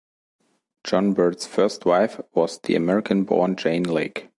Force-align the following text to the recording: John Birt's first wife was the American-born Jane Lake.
John 0.83 1.13
Birt's 1.13 1.45
first 1.45 1.85
wife 1.85 2.19
was 2.33 2.57
the 2.57 2.73
American-born 2.75 3.55
Jane 3.55 3.83
Lake. 3.83 4.29